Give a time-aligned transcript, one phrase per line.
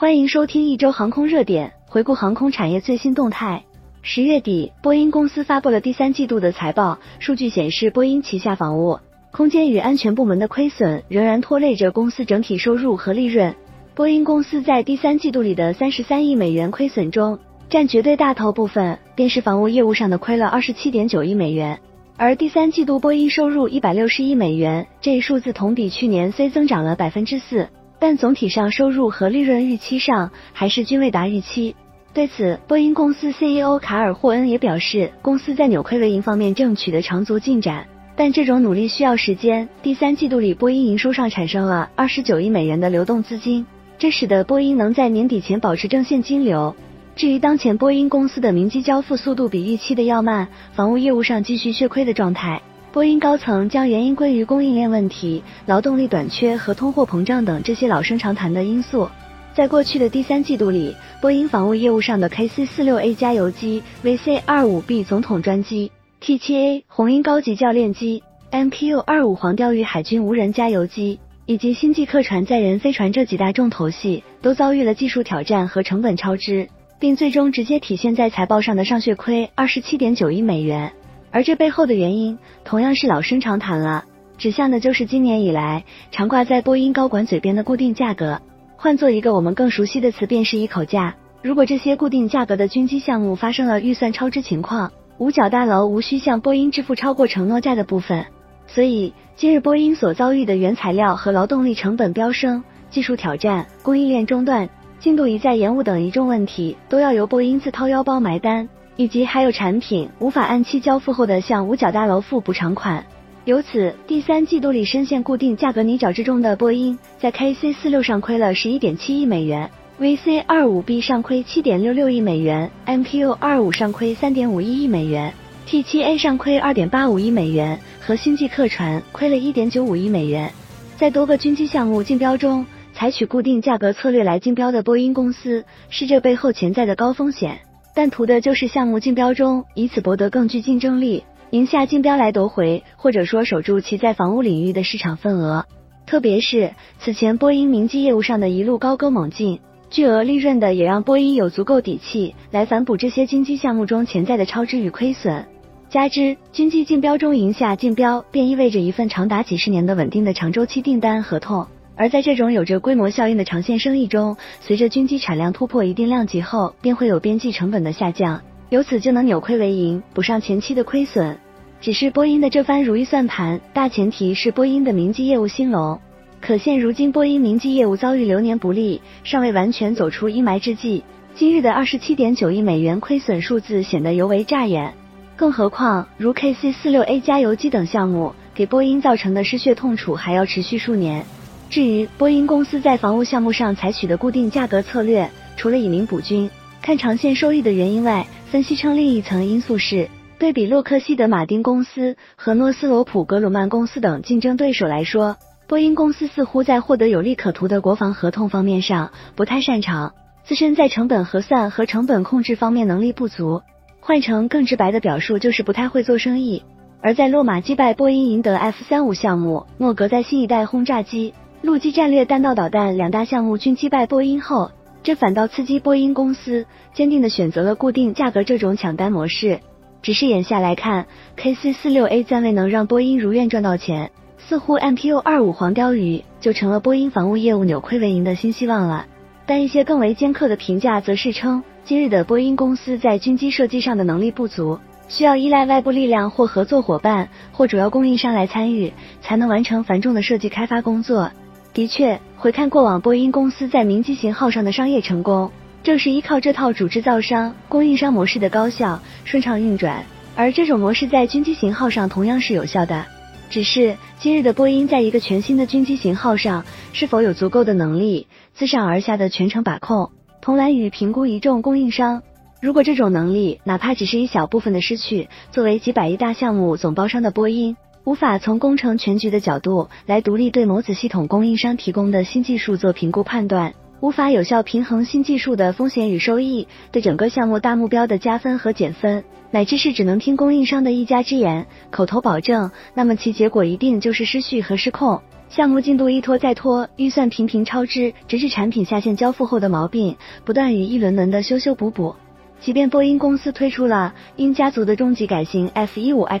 [0.00, 3.64] 欢迎收听一周航空热点，回顾航空产业最新动态。
[4.00, 9.00] 十月底，波音公司发布了第三季度的财报，数据显示，波音旗下防务、
[9.32, 13.52] 空间与安全部门的亏损仍然拖累着公司整体收入和利润。
[13.96, 17.36] 波音公司在第三季度里的三十三亿美元亏损中，
[17.68, 21.76] 占绝对大头部分，便是防务业务上的亏了二十七点九亿美元。
[22.16, 27.68] 而第三季度波音收入一百六十亿美元，这一数字同比去年虽增长了百分之四。
[27.98, 31.74] 但总体上收入和利润预期上还是均未达预期。
[32.14, 39.68] 对此，波音公司 CEO 卡尔霍恩也表示，公司在扭亏为盈方面正取得长足进展，但这种努力需要时间。
[39.82, 43.64] 第三季度里，波音营收上产生了二十九亿美元的流动资金，
[43.98, 46.74] 这使得波音能在年底前保持正现金流。
[47.14, 52.62] 至于当前波音公司的明机交付速度比预期的要慢，防务业务上继续血亏的状态。
[52.90, 59.08] 波音高层将原因归于供应链问题、劳动力短缺和通货膨胀等这些老生常谈的因素。
[59.54, 80.90] 在过去的第三季度里，波音防务业务上的 KC-46A 加油机、VC-25B 总统专机、T-7A 红鹰高级教练机、MQ-25 黄鲷鱼海军无人加油机以及星际客船载人飞船这几大重头戏都遭遇了技术挑战和成本超支，并最终直接体现在财报上的上血亏二十七点九亿美元。
[81.30, 84.04] 而这背后的原因同样是老生常谈了，
[84.38, 88.40] 指向的就是今年以来常挂在波音高管嘴边的固定价格。
[88.76, 91.14] 换做一个我们更熟悉的词，便是一口价。
[91.42, 98.24] 如果这些固定价格的军机项目发生了预算超支情况，五角大楼无需向波音支付超过承诺价的部分。
[98.66, 104.68] 所以，今日波音所遭遇的原材料和劳动力成本飙升、技术挑战、供应链中断、
[105.00, 108.68] 进度一再延误等一众问题，都要由波音自掏腰包埋单。
[108.98, 113.06] 以及还有产品无法按期交付后的向五角大楼付补偿款，
[113.44, 125.32] 由此第三季度里深陷固定价格泥沼之中的波音，在 KC 四六上亏了十一点七亿美元，VC 二五 B 上亏七点六六亿美元，MQ 二五上亏三点五一亿美元
[125.64, 130.52] ，T 七 A 上亏二点八五亿美元，和星际客船亏了一点九五亿美元。
[130.96, 137.60] 在多个军机项目竞标中，采取固定价格策略来竞标的波音公司，是这背后潜在的高风险。
[137.98, 145.66] 但图的就是项目竞标中以此博得更具竞争力，赢下竞标来夺回，或者说守住其在房屋领域的市场份额。
[146.06, 146.70] 特别是
[147.00, 149.58] 此前波音明机业务上的一路高歌猛进，
[149.90, 155.44] 巨额利润的也让波音有足够底气来反哺这些军机项目中潜在的超支与亏损。
[155.90, 161.66] 加之军机竞标中赢下竞标，便意味着一份长达几十年的稳定的长周期订单合同。
[161.98, 171.36] 而在这种有着规模效应的长线生意中，随着军机产量突破一定量级后，便会有边际成本的下降，由此就能扭亏为盈，补上前期的亏损。
[171.80, 176.00] 只是波音的这番如意算盘，大前提是波音的民机业务兴隆。
[176.40, 181.02] 可现如今波音民机业务遭遇流年不利，尚未完全走出阴霾之际，
[181.34, 184.94] 今日的二十七点九亿美元亏损数字显得尤为扎眼。
[185.34, 191.24] 更何况，如 KC 四六 A 加油机等项目给波音造成的失血痛楚还要持续数年。
[191.70, 200.08] 至于波音公司在防务项目上采取的固定价格策略，除了以民补军、看长线收益的原因外，分析称另一层因素是，
[200.38, 205.36] 对比洛克希德马丁公司和诺斯罗普格鲁曼公司等竞争对手来说，
[205.66, 210.14] 波音公司似乎在获得有利可图的国防合同方面上不太擅长，
[210.44, 213.60] 自身在成本核算和成本控制方面能力不足，
[214.00, 216.62] 换成更直白的表述就是不太会做生意。
[217.02, 221.34] 而在洛马击败波音赢得 F 三五项目，诺格在新一代轰炸机。
[221.60, 224.70] 陆基战略弹道导弹两大项目均击败波音后，
[225.02, 226.64] 这反倒刺激波音公司
[226.94, 229.58] 坚定的选择了固定价格这种抢单模式。
[230.00, 239.06] 只是眼下来看，KC 四六 A 暂未能让波音如愿赚到钱，似乎 MPU 二五黄貂鱼就成了波音防务业务扭亏为盈的新希望了。
[239.44, 251.28] 但一些更为尖刻的评价则是称，今日的波音公司在军机设计上的能力不足，需要依赖外部力量或合作伙伴或主要供应商来参与，才能完成繁重的设计开发工作。
[251.74, 255.52] 的确，回看过往波音公司在明机型号上的商业成功，
[255.82, 260.04] 正是依靠这套主制造商、供应商模式的高效顺畅运转。
[260.34, 263.06] 而这种模式在军机型号上同样是有效的。
[263.50, 270.10] 只是今日的波音在一个全新的军机型号上，是否有足够的能力自上而下的全程把控、
[270.40, 272.22] 同来与评估一众供应商？
[272.60, 277.76] 如果这种能力哪怕只是一小部分的失去，作为几百亿大项目总包商的波音。
[278.08, 295.20] 无法从工程全局的角度来独立对某子系统供应商提供的新技术做评估判断，无法有效平衡新技术的风险与收益，对整个项目大目标的加分和减分，乃至是只能听供应商的一家之言、口头保证，那么其结果一定就是失序和失控。
[295.50, 300.16] 项目进度一拖再拖，预算频频超支，直至产品下线交付后的毛病
[300.46, 302.16] 不断与一轮轮的修修补补。
[302.58, 306.40] 即便波音公司推出了鹰家族的终极改型 F-15X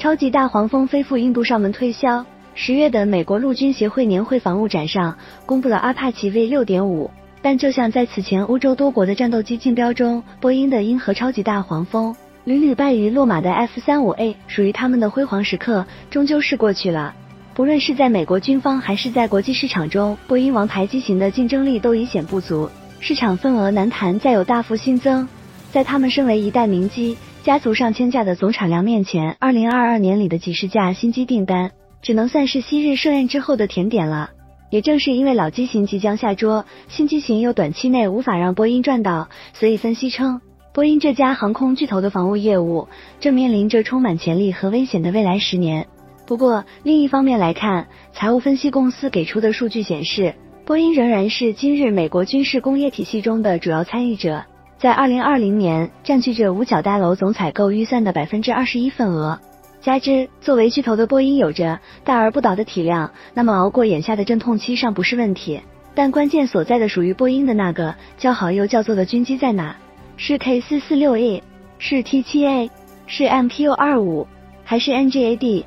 [0.00, 2.24] 超级大黄蜂飞赴印度上门推销，
[2.54, 5.14] 十月的美国陆军协会年会防务展上
[5.44, 7.10] 公布了阿帕奇 V 六点五。
[7.42, 17.14] 但就像在此前欧洲多国的战斗机竞标中，波音的鹰和超级大黄蜂屡屡败于落马的 F-35A，属于他们的辉煌时刻终究是过去了。
[17.52, 22.70] 不论是在美国军方还是在国际市场中，波音王牌机型的竞争力都已显不足，
[23.00, 25.28] 市场份额难谈再有大幅新增。
[25.70, 31.70] 在他们身为一代名机、家族上千架的总产量面前，二零二二年里的几十架新机订单，
[32.02, 34.30] 只能算是昔日盛宴之后的甜点了。
[34.68, 40.42] 也正是因为老机型即将下桌，新机型又短期内无法让波音赚到，所以分析称，
[40.74, 42.88] 波音这家航空巨头的防务业务
[43.20, 45.86] 正面临着充满潜力和危险的未来十年。
[46.26, 50.34] 不过，另一方面来看，财务分析公司给出的数据显示，
[50.66, 54.44] 波音仍然是今日美国军事工业体系中的主要参与者，
[54.80, 59.38] 在二零二零年占据着五角大楼总采购预算的百分之二十一份额。
[59.82, 65.60] 加之作为巨头的波音有着大而不倒的体量，那么熬过眼下的阵痛期尚不是问题。
[65.94, 69.76] 但关键所在的属于波音的那个叫好又叫座的军机在哪？
[70.16, 71.42] 是 K 四四六 A，
[71.78, 72.70] 是 T 七 A，
[73.06, 74.26] 是 MQ 二五，
[74.64, 75.64] 还是 NGAD？